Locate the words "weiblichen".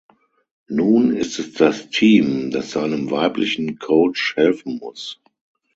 3.11-3.77